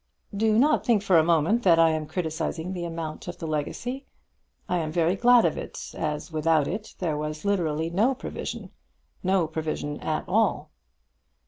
"Do 0.35 0.57
not 0.57 0.83
think 0.83 1.03
for 1.03 1.19
a 1.19 1.23
moment 1.23 1.61
that 1.61 1.77
I 1.77 1.91
am 1.91 2.07
criticising 2.07 2.73
the 2.73 2.85
amount 2.85 3.27
of 3.27 3.37
the 3.37 3.45
legacy. 3.45 4.07
I 4.67 4.79
am 4.79 4.91
very 4.91 5.15
glad 5.15 5.45
of 5.45 5.59
it, 5.59 5.93
as, 5.95 6.31
without 6.31 6.67
it, 6.67 6.95
there 6.97 7.15
was 7.17 7.45
literally 7.45 7.91
no 7.91 8.15
provision, 8.15 8.71
no 9.21 9.45
provision 9.45 9.99
at 9.99 10.25
all." 10.27 10.71